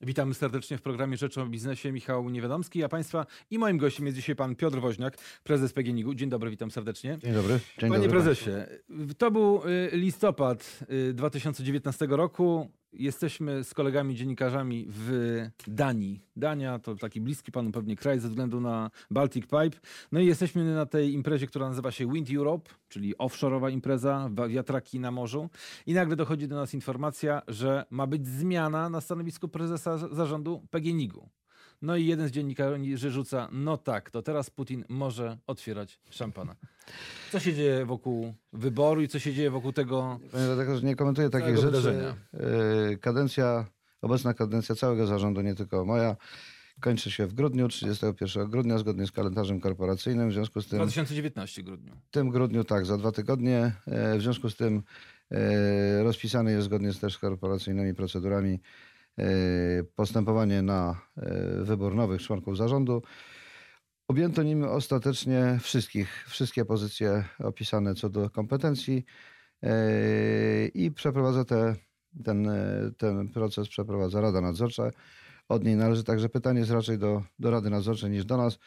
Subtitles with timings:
[0.00, 1.92] Witamy serdecznie w programie Rzeczą o Biznesie.
[1.92, 6.14] Michał Niewiadomski, a Państwa i moim gościem jest dzisiaj pan Piotr Woźniak, prezes PGNiG-u.
[6.14, 7.18] Dzień dobry, witam serdecznie.
[7.18, 7.60] Dzień dobry.
[7.78, 8.50] Dzień Panie dobry prezesie,
[9.18, 10.80] to był y, listopad
[11.10, 12.70] y, 2019 roku.
[12.98, 15.10] Jesteśmy z kolegami dziennikarzami w
[15.66, 16.20] Danii.
[16.36, 19.78] Dania to taki bliski panu pewnie kraj ze względu na Baltic Pipe.
[20.12, 25.00] No i jesteśmy na tej imprezie, która nazywa się Wind Europe, czyli offshore'owa impreza, wiatraki
[25.00, 25.48] na morzu.
[25.86, 31.28] I nagle dochodzi do nas informacja, że ma być zmiana na stanowisku prezesa zarządu PGNiG-u.
[31.82, 36.56] No i jeden z dziennikarzy rzuca, no tak, to teraz Putin może otwierać szampana.
[37.32, 41.30] Co się dzieje wokół wyboru i co się dzieje wokół tego Panie redaktorze, nie komentuję
[41.30, 41.66] takich rzeczy.
[41.66, 42.16] wydarzenia.
[42.90, 43.66] Yy, Kadencja,
[44.02, 46.16] obecna kadencja całego zarządu, nie tylko moja,
[46.80, 50.30] kończy się w grudniu, 31 grudnia, zgodnie z kalendarzem korporacyjnym.
[50.30, 51.92] W związku z tym, 2019 grudniu.
[52.06, 53.72] w tym grudniu, tak, za dwa tygodnie.
[53.86, 54.82] E, W związku z tym
[55.30, 58.60] e, rozpisane jest zgodnie z też korporacyjnymi procedurami
[59.94, 63.02] postępowanie na e, wybór nowych członków zarządu.
[64.08, 69.04] Objęto nim ostatecznie wszystkich, wszystkie pozycje opisane co do kompetencji
[69.62, 71.74] e, i przeprowadza te,
[72.24, 74.90] ten, e, ten proces przeprowadza Rada Nadzorcza.
[75.48, 78.58] Od niej należy także pytanie jest raczej do, do Rady Nadzorczej niż do nas,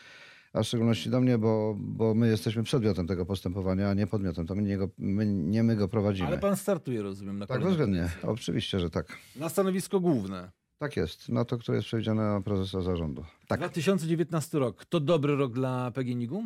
[0.54, 4.48] a w szczególności do mnie, bo, bo my jesteśmy przedmiotem tego postępowania, a nie podmiotem.
[4.48, 6.28] To my nie, go, my, nie my go prowadzimy.
[6.28, 8.10] Ale pan startuje, rozumiem, na tak, bezwzględnie.
[8.24, 9.18] Oczywiście, że tak.
[9.36, 10.52] Na stanowisko główne.
[10.78, 11.30] Tak jest.
[11.30, 13.26] Na to, które jest przewidziane na prezesa zarządu.
[13.48, 13.60] Tak.
[13.60, 14.86] 2019 rok.
[14.86, 16.44] To dobry rok dla PGNiG-u?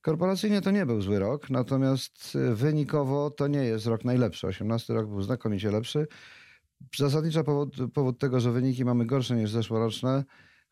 [0.00, 4.46] Korporacyjnie to nie był zły rok, natomiast y, wynikowo to nie jest rok najlepszy.
[4.46, 6.06] 18 rok był znakomicie lepszy.
[6.96, 10.24] Zasadnicza powód, powód tego, że wyniki mamy gorsze niż zeszłoroczne,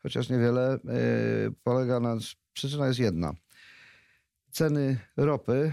[0.07, 2.17] chociaż niewiele, yy, polega na...
[2.53, 3.33] Przyczyna jest jedna.
[4.51, 5.71] Ceny ropy,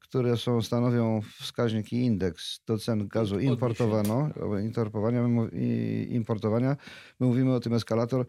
[0.00, 4.28] które są, stanowią wskaźnik i indeks do cen gazu importowano,
[4.62, 5.20] importowania,
[6.08, 6.76] importowania,
[7.20, 8.26] my mówimy o tym eskalator,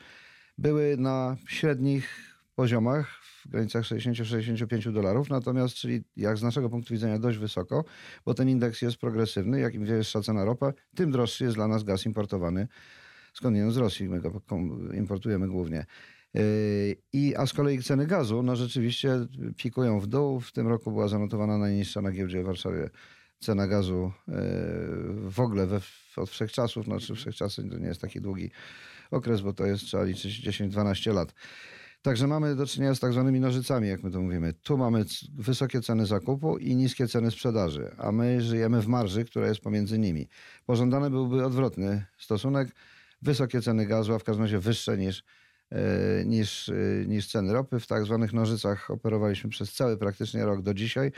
[0.57, 2.09] były na średnich
[2.55, 7.85] poziomach w granicach 60-65 dolarów, natomiast, czyli jak z naszego punktu widzenia dość wysoko,
[8.25, 11.83] bo ten indeks jest progresywny, jak im wyższa cena ropa, tym droższy jest dla nas
[11.83, 12.67] gaz importowany
[13.33, 14.41] skądinąd z Rosji, my go
[14.93, 15.85] importujemy głównie.
[16.33, 16.41] Yy,
[17.13, 19.27] I, a z kolei ceny gazu, no rzeczywiście
[19.57, 20.39] pikują w dół.
[20.39, 22.89] W tym roku była zanotowana najniższa na giełdzie w Warszawie
[23.39, 24.35] cena gazu yy,
[25.29, 25.79] w ogóle we,
[26.17, 26.85] od wszechczasów.
[26.85, 28.51] Znaczy wszechczasy to nie jest taki długi
[29.11, 31.33] okres, bo to jest trzeba liczyć 10-12 lat.
[32.01, 34.53] Także mamy do czynienia z tak zwanymi nożycami, jak my to mówimy.
[34.53, 35.05] Tu mamy
[35.37, 39.99] wysokie ceny zakupu i niskie ceny sprzedaży, a my żyjemy w marży, która jest pomiędzy
[39.99, 40.27] nimi.
[40.65, 42.69] Pożądany byłby odwrotny stosunek.
[43.23, 45.23] Wysokie ceny gazu, a w każdym razie wyższe niż,
[45.71, 46.73] e, niż, e,
[47.07, 47.79] niż ceny ropy.
[47.79, 51.11] W tak zwanych nożycach operowaliśmy przez cały praktycznie rok do dzisiaj.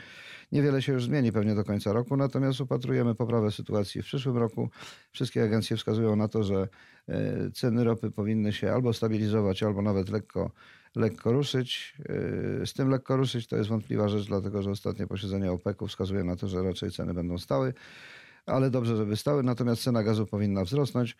[0.52, 4.68] Niewiele się już zmieni pewnie do końca roku, natomiast upatrujemy poprawę sytuacji w przyszłym roku.
[5.12, 6.68] Wszystkie agencje wskazują na to, że
[7.08, 10.50] e, ceny ropy powinny się albo stabilizować, albo nawet lekko,
[10.96, 11.96] lekko ruszyć.
[12.64, 16.36] Z tym lekko ruszyć to jest wątpliwa rzecz, dlatego że ostatnie posiedzenie OPEC-u wskazuje na
[16.36, 17.74] to, że raczej ceny będą stały
[18.46, 19.42] ale dobrze, żeby stały.
[19.42, 21.16] Natomiast cena gazu powinna wzrosnąć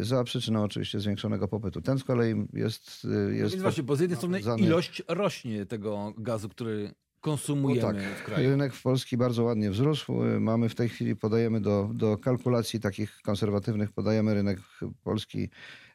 [0.00, 1.80] za przyczyną oczywiście zwiększonego popytu.
[1.82, 3.04] Ten z kolei jest...
[3.30, 6.90] e, jest Więc właśnie, bo z jednej strony napędzany- ilość rośnie tego gazu, który
[7.20, 8.50] konsumujemy No tak, w kraju.
[8.50, 10.24] rynek w Polski bardzo ładnie wzrósł.
[10.24, 14.58] E, Mamy w tej chwili, podajemy do, do kalkulacji takich konserwatywnych, podajemy rynek
[15.02, 15.48] polski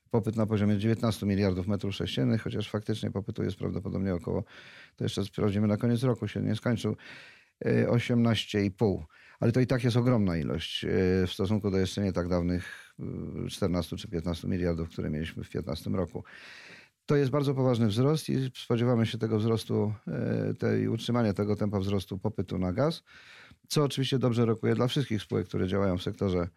[0.10, 4.44] popyt na poziomie 19 miliardów metrów sześciennych, chociaż faktycznie popytu jest prawdopodobnie około,
[4.96, 6.96] to jeszcze sprawdzimy na koniec roku, się nie skończył,
[7.66, 9.04] e, 18,5.
[9.40, 10.86] Ale to i tak jest ogromna ilość
[11.28, 12.83] w stosunku do jeszcze nie tak dawnych
[13.50, 16.24] 14 czy 15 miliardów, które mieliśmy w 2015 roku.
[17.06, 21.80] To jest bardzo poważny wzrost i spodziewamy się tego wzrostu, e, tej, utrzymania tego tempa
[21.80, 23.04] wzrostu popytu na gaz,
[23.68, 26.48] co oczywiście dobrze rokuje dla wszystkich spółek, które działają w sektorze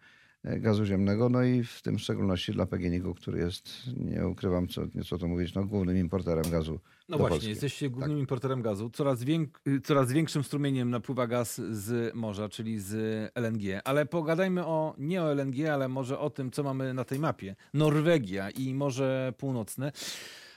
[0.43, 5.17] gazu ziemnego, no i w tym szczególności dla PGNiG-u, który jest, nie ukrywam co, nieco
[5.17, 7.49] to mówić, no, głównym importerem gazu No właśnie, Polski.
[7.49, 8.89] jesteście głównym importerem gazu.
[8.89, 12.93] Coraz, wiek, coraz większym strumieniem napływa gaz z morza, czyli z
[13.35, 13.81] LNG.
[13.83, 17.55] Ale pogadajmy o nie o LNG, ale może o tym, co mamy na tej mapie.
[17.73, 19.91] Norwegia i Morze Północne.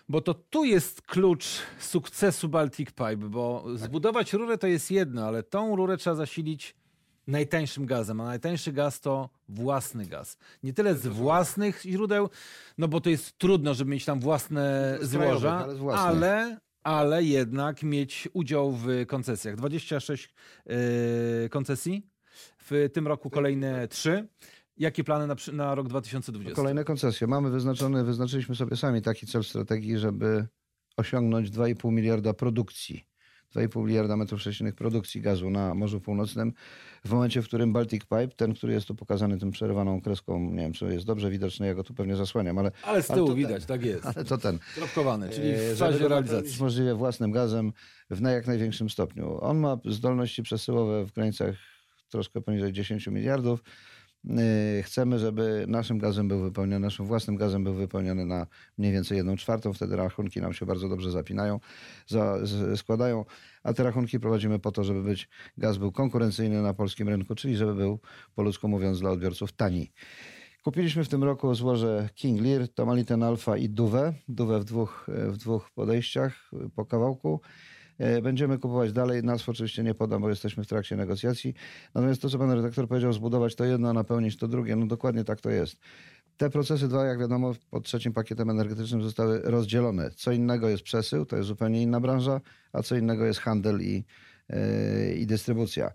[0.09, 1.45] Bo to tu jest klucz
[1.79, 6.75] sukcesu Baltic Pipe, bo zbudować rurę to jest jedno, ale tą rurę trzeba zasilić
[7.31, 10.39] najtańszym gazem, a najtańszy gaz to własny gaz.
[10.63, 12.29] Nie tyle z własnych źródeł,
[12.79, 18.29] no bo to jest trudno, żeby mieć tam własne krajowych, złoża, ale ale, jednak mieć
[18.33, 19.57] udział w koncesjach.
[19.57, 20.35] 26
[20.67, 22.07] yy, koncesji,
[22.59, 24.29] w tym roku kolejne 3.
[24.77, 26.57] Jakie plany na, na rok 2020?
[26.57, 27.27] Kolejne koncesje.
[27.27, 30.47] Mamy wyznaczony, wyznaczyliśmy sobie sami taki cel strategii, żeby
[30.97, 33.10] osiągnąć 2,5 miliarda produkcji
[33.55, 36.53] 2,5 miliarda metrów sześciennych produkcji gazu na Morzu Północnym.
[37.05, 40.57] W momencie, w którym Baltic Pipe, ten, który jest tu pokazany tym przerywaną kreską, nie
[40.57, 42.71] wiem, czy jest dobrze widoczny, ja go tu pewnie zasłaniam, ale...
[42.83, 44.07] Ale z tyłu widać, ten, tak jest.
[44.17, 44.59] Ale to ten.
[44.75, 46.63] Kropkowany, czyli E, w go realizacji.
[46.63, 47.73] możliwie własnym gazem
[48.11, 49.39] w na jak największym stopniu.
[49.41, 51.57] On ma zdolności przesyłowe w granicach
[52.11, 53.63] troszkę poniżej 10 miliardów.
[54.25, 58.47] Yy, Chcemy, żeby naszym gazem był wypełniony, naszym własnym gazem był wypełniony na
[58.79, 59.73] mniej więcej jedną czwartą.
[59.73, 61.61] Wtedy rachunki nam się bardzo dobrze zapinają,
[62.07, 63.25] za, z, składają.
[63.63, 65.29] A te rachunki prowadzimy po to, żeby być,
[65.59, 68.01] gaz był konkurencyjny na polskim rynku, czyli żeby był,
[68.35, 69.93] po ludzku mówiąc, dla odbiorców tani.
[70.65, 74.15] Kupiliśmy w tym roku złoże King Lear, Tomaliten Alpha i Duwę.
[74.29, 77.41] Duwę w dwóch, w dwóch podejściach po kawałku.
[78.01, 79.23] E, Będziemy kupować dalej.
[79.23, 81.55] Nazw oczywiście nie podam, bo jesteśmy w trakcie negocjacji.
[81.95, 85.25] Natomiast to, co pan redaktor powiedział, zbudować to jedno, a napełnić to drugie, no dokładnie
[85.25, 85.77] tak to jest.
[86.37, 90.11] Te procesy dwa, jak wiadomo, pod trzecim pakietem energetycznym zostały rozdzielone.
[90.11, 92.41] Co innego jest przesył, to jest zupełnie inna branża,
[92.73, 94.05] a co innego jest handel i,
[94.49, 95.91] yy, i dystrybucja.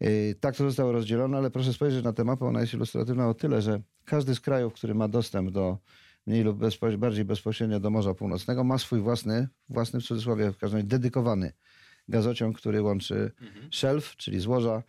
[0.00, 3.34] Yy, Tak to zostało rozdzielone, ale proszę spojrzeć na tę mapę, ona jest ilustratywna o
[3.34, 5.78] tyle, że każdy z krajów, który ma dostęp do
[6.26, 10.58] mniej lub bezpo, bardziej bezpośrednio do Morza Północnego, ma swój własny, własny w cudzysłowie, w
[10.58, 11.52] każdym razie dedykowany
[12.08, 13.32] gazociąg, który łączy
[13.70, 14.82] szelf, czyli złoża,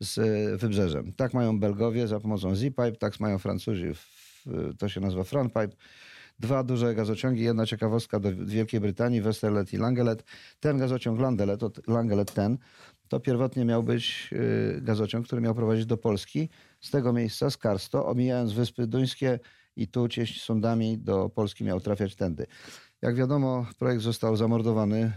[0.00, 1.12] z e, wybrzeżem.
[1.12, 4.44] Tak mają Belgowie za pomocą Z-Pipe, tak mają Francuzi, w,
[4.78, 5.76] to się nazywa Frontpipe.
[6.38, 10.24] Dwa duże gazociągi, jedna ciekawostka do Wielkiej Brytanii, Westerlet i Langelet.
[10.60, 12.58] Ten gazociąg Langelet, Langelet ten,
[13.08, 16.48] to pierwotnie miał być y, gazociąg, który miał prowadzić do Polski.
[16.80, 19.38] Z tego miejsca, z Karsto, omijając Wyspy Duńskie
[19.76, 22.46] i tu cieść sądami do Polski miał trafiać tędy.
[23.04, 25.12] Jak wiadomo, projekt został zamordowany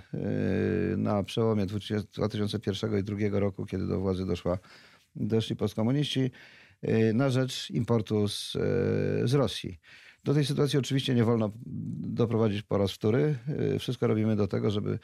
[0.94, 4.58] y, na przełomie 20 2001 i 2002 roku, kiedy do władzy doszła,
[5.16, 6.32] doszli postkomuniści,
[6.88, 9.80] y, na rzecz importu z, y, z Rosji.
[10.24, 11.52] Do tej sytuacji oczywiście nie wolno
[12.02, 13.38] doprowadzić po raz wtóry.
[13.80, 15.00] Wszystko robimy do tego, żeby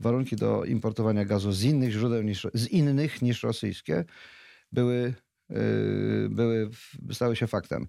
[0.00, 4.04] warunki do importowania gazu z innych źródeł niż, z innych niż rosyjskie
[4.72, 5.14] były,
[6.30, 6.70] były,
[7.12, 7.86] stały się faktem.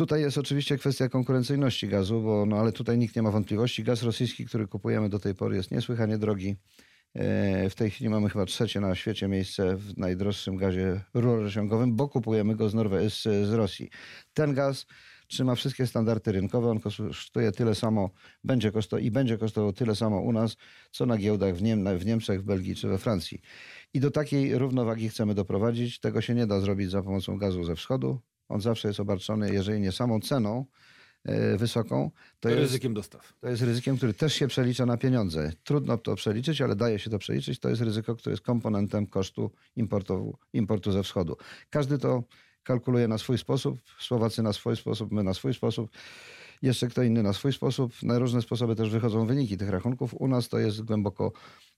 [0.00, 3.84] Tutaj jest oczywiście kwestia konkurencyjności gazu, bo, no, ale tutaj nikt nie ma wątpliwości.
[3.84, 6.56] Gaz rosyjski, który kupujemy do tej pory jest niesłychanie drogi.
[7.14, 12.08] E, W tej chwili mamy chyba trzecie na świecie miejsce w najdroższym gazie rurociągowym, bo
[12.08, 13.90] kupujemy go z, Norwe- z, z Rosji.
[14.34, 14.86] Ten gaz
[15.28, 16.70] trzyma wszystkie standardy rynkowe.
[16.70, 18.10] On kosztuje tyle samo,
[18.44, 20.56] będzie kosztował i będzie kosztował tyle samo u nas,
[20.90, 23.40] co na giełdach w, Niem- w Niemczech, w Belgii czy we Francji.
[23.94, 26.00] I do takiej równowagi chcemy doprowadzić.
[26.00, 28.20] Tego się nie da zrobić za pomocą gazu ze wschodu.
[28.50, 30.64] On zawsze jest obarczony, jeżeli nie samą ceną
[31.24, 32.10] e, wysoką,
[32.40, 33.32] to jest, Ryzykiem dostaw.
[33.40, 35.52] to jest ryzykiem, który też się przelicza na pieniądze.
[35.64, 37.60] Trudno to przeliczyć, ale daje się to przeliczyć.
[37.60, 41.36] To jest ryzyko, które jest komponentem kosztu importu, importu ze wschodu.
[41.70, 42.22] Każdy to
[42.62, 43.80] kalkuluje na swój sposób.
[43.98, 45.90] Słowacy na swój sposób, my na swój sposób.
[46.62, 47.92] Jeszcze kto inny na swój sposób.
[48.02, 50.14] Na różne sposoby też wychodzą wyniki tych rachunków.
[50.14, 51.32] U nas to jest głęboko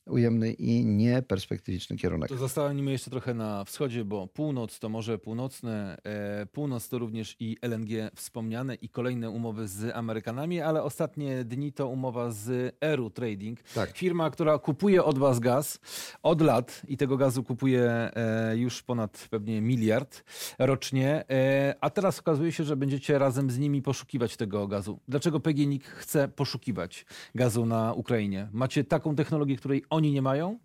[0.07, 2.29] ujemny i nieperspektywiczny kierunek.
[2.29, 7.37] To zostańmy jeszcze trochę na wschodzie, bo północ to Morze Północne, e, północ to również
[7.41, 13.11] i LNG wspomniane i kolejne umowy z Amerykanami, ale ostatnie dni to umowa z Eru
[13.11, 13.63] Trading.
[13.63, 13.91] Tak.
[13.97, 15.81] Firma, która kupuje od was gaz
[16.23, 20.25] od lat i tego gazu kupuje e, już ponad pewnie miliard
[20.59, 25.01] rocznie, e, a teraz okazuje się, że będziecie razem z nimi poszukiwać tego gazu.
[25.09, 28.49] Dlaczego PGNiG chce poszukiwać gazu na Ukrainie?
[28.53, 30.59] Macie taką technologię, której oni nie mają?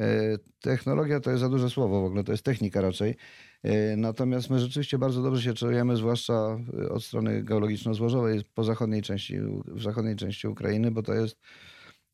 [0.00, 3.16] E, Technologia to jest za duże słowo w ogóle, to jest technika raczej.
[3.62, 9.02] E, Natomiast my rzeczywiście bardzo dobrze się czujemy, zwłaszcza e, od strony geologiczno-złożowej po zachodniej
[9.02, 11.36] części, w zachodniej części Ukrainy, bo to jest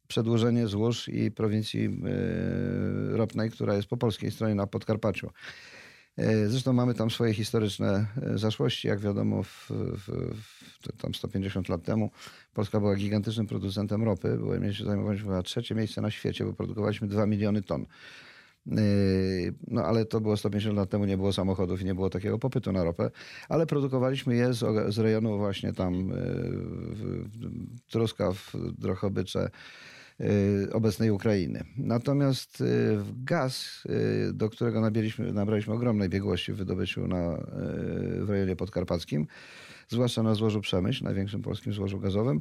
[0.08, 1.88] przedłużenie złóż i prowincji
[3.10, 5.30] ropnej, która jest po polskiej stronie na Podkarpaciu.
[6.16, 8.88] E, Zresztą mamy tam swoje historyczne e, zaszłości.
[8.88, 12.10] Jak wiadomo, w, w, w, tam 150 lat temu
[12.54, 14.38] Polska była gigantycznym producentem ropy.
[14.84, 17.86] Zajmowaliśmy chyba trzecie miejsce na świecie, bo produkowaliśmy 2 miliony ton.
[18.66, 22.38] Yy, No ale to było 150 lat temu, nie było samochodów i nie było takiego
[22.38, 23.10] popytu na ropę,
[23.48, 26.16] ale produkowaliśmy je z, z rejonu właśnie tam yy,
[26.94, 27.28] w,
[28.78, 29.50] Drochobycze,
[30.72, 31.64] obecnej Ukrainy.
[31.76, 32.62] Natomiast
[32.96, 37.38] w gaz, yy, do którego nabraliśmy, nabraliśmy ogromnej biegłości w wydobyciu na,
[38.20, 39.26] w rejonie podkarpackim,
[39.88, 42.40] zwłaszcza na złożu Przemyśl, największym polskim złożu gazowym,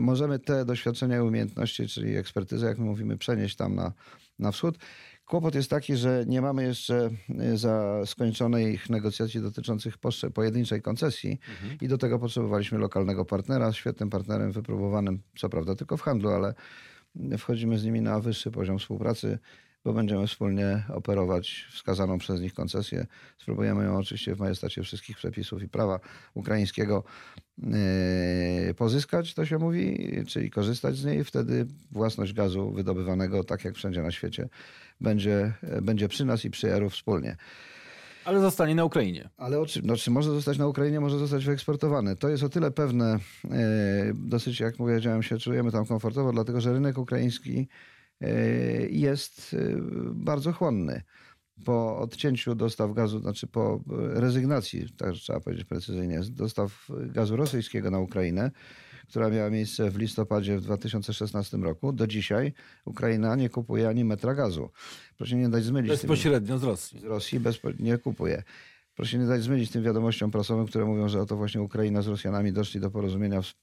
[0.00, 3.92] możemy te doświadczenia i umiejętności, czyli ekspertyzę, jak my mówimy, przenieść tam na,
[4.38, 4.78] na wschód.
[5.26, 7.10] Kłopot jest taki, że nie mamy jeszcze
[7.52, 9.94] y, za skończonych negocjacji dotyczących
[10.34, 11.38] pojedynczej koncesji
[11.80, 16.54] i do tego potrzebowaliśmy lokalnego partnera, świetnym partnerem, wypróbowanym, co prawda tylko w handlu, ale
[17.38, 19.38] wchodzimy z nimi na wyższy poziom współpracy,
[19.84, 23.06] bo będziemy wspólnie operować wskazaną przez nich koncesję.
[23.38, 26.00] Spróbujemy ją oczywiście w majestacie wszystkich przepisów i prawa
[26.34, 27.04] ukraińskiego
[27.62, 33.74] e, pozyskać, to się mówi, czyli korzystać z niej, wtedy własność gazu wydobywanego, tak jak
[33.74, 34.48] wszędzie na świecie,
[35.00, 35.52] będzie,
[35.82, 37.36] będzie przy nas i przy ERU wspólnie.
[38.24, 39.28] Ale zostanie na Ukrainie.
[39.36, 42.16] Ale oczy, no, może zostać na Ukrainie, może zostać wyeksportowany.
[42.16, 43.18] To jest o tyle pewne,
[43.50, 47.68] e, dosyć jak powiedziałem się, czujemy tam komfortowo, dlatego że rynek ukraiński
[48.20, 48.30] e,
[48.88, 49.76] jest e,
[50.14, 51.02] bardzo chłonny.
[51.64, 57.98] Po odcięciu dostaw gazu, znaczy po rezygnacji, tak trzeba powiedzieć precyzyjnie, dostaw gazu rosyjskiego na
[57.98, 58.50] Ukrainę,
[59.08, 62.52] która miała miejsce w listopadzie w 2016 roku, do dzisiaj
[62.84, 64.70] Ukraina nie kupuje ani metra gazu.
[65.16, 65.90] Proszę nie dać zmylić.
[65.90, 67.00] Bezpośrednio z Rosji.
[67.00, 67.68] Z Rosji bezpo...
[67.78, 68.42] nie kupuje.
[68.94, 72.52] Proszę nie dać zmylić tym wiadomościom prasowym, które mówią, że oto właśnie Ukraina z Rosjanami
[72.52, 73.54] doszli do porozumienia w,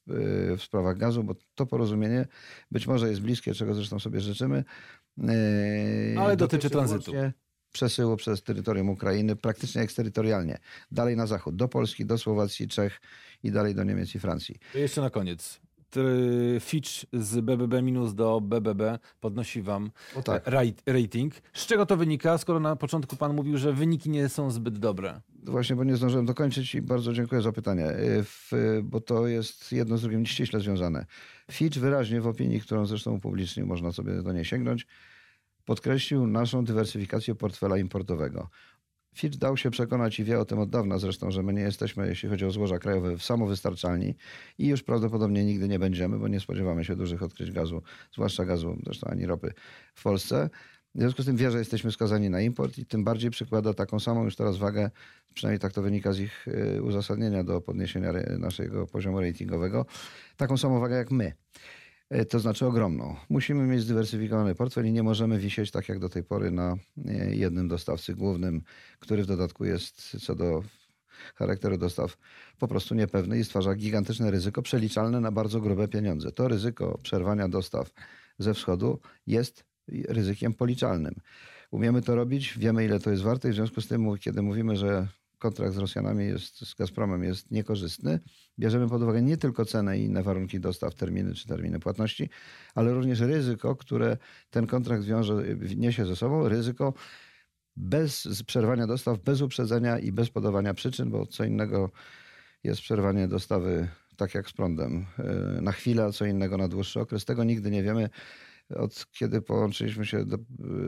[0.58, 2.26] w sprawach gazu, bo to porozumienie
[2.70, 4.64] być może jest bliskie, czego zresztą sobie życzymy.
[6.18, 7.12] Ale dotyczy tranzytu
[7.72, 10.58] przesyłu przez terytorium Ukrainy, praktycznie eksterytorialnie.
[10.90, 13.00] Dalej na zachód, do Polski, do Słowacji, Czech
[13.42, 14.58] i dalej do Niemiec i Francji.
[14.74, 15.60] Jeszcze na koniec.
[16.60, 19.90] Fitch z BBB minus do BBB podnosi wam
[20.24, 20.50] tak.
[20.86, 21.34] rating.
[21.52, 25.20] Z czego to wynika, skoro na początku pan mówił, że wyniki nie są zbyt dobre?
[25.44, 27.90] Właśnie, bo nie zdążyłem dokończyć i bardzo dziękuję za pytanie,
[28.52, 31.06] y, bo to jest jedno z drugim ściśle związane.
[31.50, 34.86] Fitch wyraźnie w opinii, którą zresztą upublicznił, można sobie do niej sięgnąć,
[35.64, 38.48] podkreślił naszą dywersyfikację portfela importowego.
[39.14, 42.08] Fitch dał się przekonać i wie o tym od dawna zresztą, że my nie jesteśmy,
[42.08, 44.14] jeśli chodzi o złoża krajowe, samowystarczalni
[44.58, 48.76] i już prawdopodobnie nigdy nie będziemy, bo nie spodziewamy się dużych odkryć gazu, zwłaszcza gazu,
[48.84, 49.52] zresztą ani ropy
[49.94, 50.50] w Polsce.
[50.94, 54.00] W związku z tym wie, że jesteśmy skazani na import i tym bardziej przykłada taką
[54.00, 54.90] samą już teraz wagę,
[55.34, 59.86] przynajmniej tak to wynika z ich y, uzasadnienia do podniesienia naszego poziomu ratingowego,
[60.36, 61.32] taką samą wagę jak my.
[62.12, 63.16] E, to znaczy ogromną.
[63.28, 66.76] Musimy mieć zdywersyfikowany portfel i nie możemy wisieć tak jak do tej pory na
[67.06, 68.62] e, jednym dostawcy głównym,
[68.98, 70.62] który w dodatku jest co do
[71.34, 72.16] charakteru dostaw
[72.58, 76.32] po prostu niepewny i stwarza gigantyczne ryzyko przeliczalne na bardzo grube pieniądze.
[76.32, 77.90] To ryzyko przerwania dostaw
[78.38, 79.64] ze wschodu jest
[80.08, 81.14] ryzykiem policzalnym.
[81.70, 84.76] Umiemy to robić, wiemy ile to jest warte i w związku z tym, kiedy mówimy,
[84.76, 85.08] że
[85.42, 88.20] kontrakt z Rosjanami, jest, z Gazpromem jest niekorzystny.
[88.58, 92.30] Bierzemy pod uwagę nie tylko cenę i inne warunki dostaw, terminy czy terminy płatności,
[92.74, 94.16] ale również ryzyko, które
[94.50, 95.42] ten kontrakt wiąże,
[95.76, 96.94] niesie ze sobą, ryzyko
[97.76, 101.90] bez przerwania dostaw, bez uprzedzenia i bez podawania przyczyn, bo co innego
[102.64, 107.00] jest przerwanie dostawy tak jak z prądem e, na chwilę, a co innego na dłuższy
[107.00, 107.24] okres.
[107.24, 108.10] Tego nigdy nie wiemy.
[108.70, 110.38] Od kiedy połączyliśmy się, do,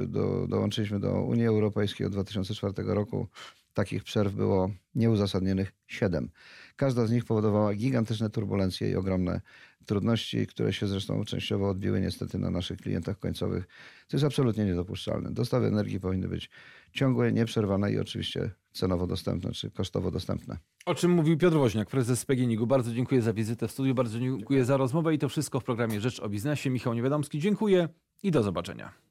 [0.06, 3.28] do, dołączyliśmy do Unii Europejskiej od 2004 roku,
[3.74, 6.30] Takich przerw było nieuzasadnionych siedem.
[6.76, 9.40] Każda z nich powodowała gigantyczne turbulencje i ogromne
[9.86, 13.66] trudności, które się zresztą częściowo odbiły niestety na naszych klientach końcowych.
[14.08, 15.30] To jest absolutnie niedopuszczalne.
[15.30, 16.50] Dostawy energii powinny być
[16.92, 20.58] ciągłe, nieprzerwane i oczywiście cenowo dostępne czy kosztowo dostępne.
[20.86, 22.66] O czym mówił Piotr Woźniak, prezes PGNiG-u.
[22.66, 26.00] Bardzo dziękuję za wizytę w studiu, bardzo dziękuję za rozmowę i to wszystko w programie
[26.00, 26.70] Rzecz o Biznesie.
[26.70, 27.88] Michał Niewiadomski, dziękuję
[28.22, 29.03] i do zobaczenia.